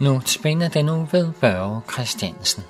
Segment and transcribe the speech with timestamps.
[0.00, 2.62] Nu spænder den nu ved Børge Christiansen.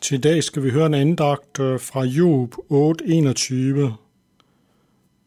[0.00, 3.92] Til i dag skal vi høre en andagt øh, fra Job 8.21.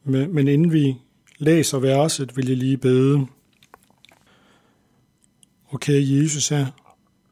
[0.04, 0.96] Men inden vi
[1.38, 3.28] læser verset, vil jeg lige bede.
[5.72, 6.66] Okay, Jesus er,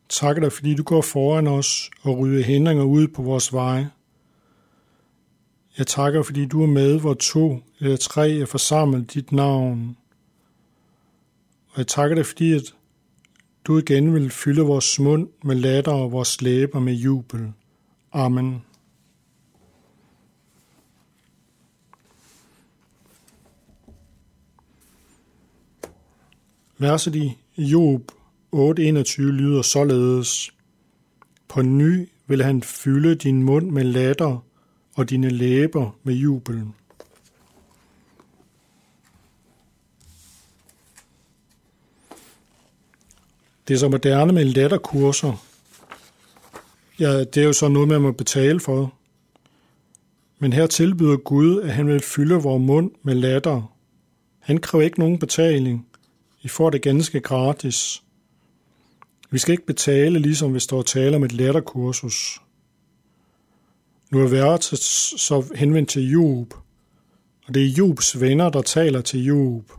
[0.10, 3.90] takker dig, fordi du går foran os og rydder hindringer ud på vores veje.
[5.78, 9.98] Jeg takker, fordi du er med, hvor to eller tre er forsamlet dit navn.
[11.70, 12.76] Og jeg takker dig, fordi at
[13.64, 17.54] du igen vil fylde vores mund med latter og vores læber med jubel.
[18.14, 18.62] Amen.
[26.78, 28.17] Verset i Job
[28.56, 30.52] 8.21 lyder således.
[31.48, 34.44] På ny vil han fylde din mund med latter
[34.96, 36.64] og dine læber med jubel.
[43.68, 45.44] Det er så moderne med latterkurser.
[47.00, 48.94] Ja, det er jo så noget, man må betale for.
[50.40, 53.74] Men her tilbyder Gud, at han vil fylde vores mund med latter.
[54.40, 55.88] Han kræver ikke nogen betaling.
[56.42, 58.04] I får det ganske gratis.
[59.30, 62.42] Vi skal ikke betale, ligesom hvis står og tale om et latterkursus.
[64.12, 64.80] Nu er verset
[65.20, 66.54] så henvendt til Job,
[67.48, 69.72] og det er Jobs venner, der taler til Job.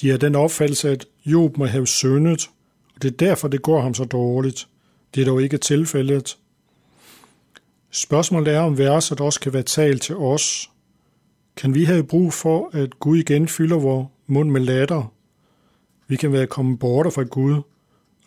[0.00, 2.50] De har den opfattelse, at Job må have syndet,
[2.94, 4.68] og det er derfor, det går ham så dårligt.
[5.14, 6.38] Det er dog ikke tilfældet.
[7.90, 10.70] Spørgsmålet er, om verset også kan være talt til os.
[11.56, 15.12] Kan vi have brug for, at Gud igen fylder vores mund med latter?
[16.08, 17.62] Vi kan være kommet bort fra Gud,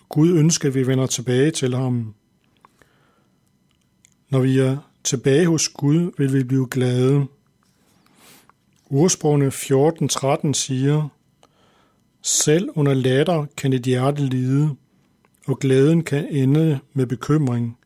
[0.09, 2.13] Gud ønsker, at vi vender tilbage til ham.
[4.29, 7.25] Når vi er tilbage hos Gud, vil vi blive glade.
[8.89, 11.09] Ursprungene 14.13 siger,
[12.21, 14.75] Selv under latter kan et hjerte lide,
[15.47, 17.77] og glæden kan ende med bekymring.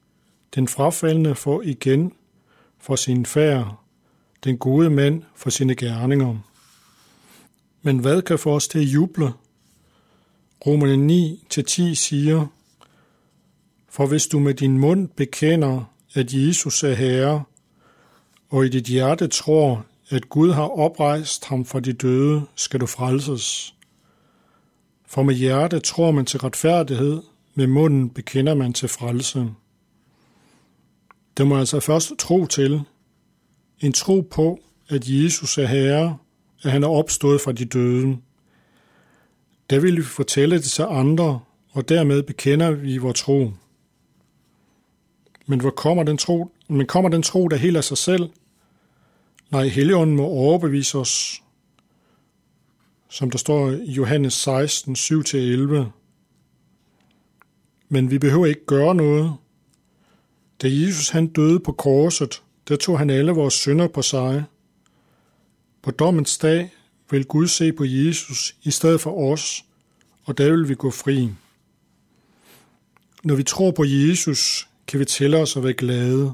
[0.55, 2.13] Den frafaldende får igen
[2.79, 3.79] for sin færd,
[4.43, 6.37] den gode mand for sine gerninger.
[7.81, 9.33] Men hvad kan få os til at juble,
[10.65, 12.45] Romerne 9-10 siger,
[13.89, 17.43] For hvis du med din mund bekender, at Jesus er Herre,
[18.49, 22.85] og i dit hjerte tror, at Gud har oprejst ham fra de døde, skal du
[22.85, 23.75] frelses.
[25.05, 27.21] For med hjerte tror man til retfærdighed,
[27.55, 29.47] med munden bekender man til frelse.
[31.37, 32.81] Det må altså først tro til.
[33.79, 34.59] En tro på,
[34.89, 36.17] at Jesus er Herre,
[36.63, 38.17] at han er opstået fra de døde.
[39.69, 41.39] Der vil vi fortælle det til andre,
[41.71, 43.51] og dermed bekender vi vores tro.
[45.45, 46.51] Men hvor kommer den tro?
[46.67, 48.29] Men kommer den tro der helt af sig selv?
[49.51, 51.43] Nej, Helligånden må overbevise os,
[53.09, 55.83] som der står i Johannes 16, 7-11.
[57.89, 59.33] Men vi behøver ikke gøre noget.
[60.61, 64.43] Da Jesus han døde på korset, der tog han alle vores synder på sig.
[65.81, 66.71] På dommens dag
[67.11, 69.65] vil Gud se på Jesus i stedet for os,
[70.23, 71.29] og der vil vi gå fri.
[73.23, 76.33] Når vi tror på Jesus, kan vi tælle os at være glade.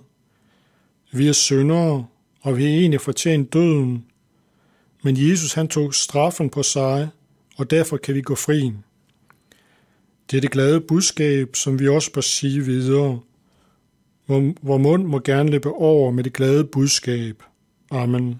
[1.11, 2.05] Vi er syndere,
[2.41, 4.05] og vi er egentlig fortjent døden,
[5.03, 7.09] men Jesus han tog straffen på sig,
[7.57, 8.71] og derfor kan vi gå fri.
[10.31, 13.19] Det er det glade budskab, som vi også bør sige videre.
[14.25, 17.43] Hvor, hvor mund må gerne løbe over med det glade budskab.
[17.91, 18.39] Amen.